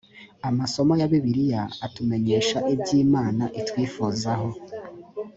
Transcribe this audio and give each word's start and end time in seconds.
amasomo 0.49 0.93
ya 1.01 1.07
bibiliya 1.11 1.61
atumenyesha 1.85 2.57
ibyo 2.73 2.93
imana 3.05 3.43
itwifuzaho 3.59 4.49